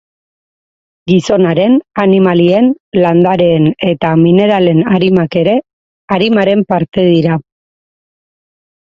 Gizonaren, 1.09 1.73
animalien, 2.03 2.69
landareen 3.03 3.67
eta 3.89 4.13
mineralen 4.21 4.81
arimak 4.99 5.37
ere 5.43 5.53
arimaren 6.17 6.65
parte 6.73 7.05
dira. 7.09 7.37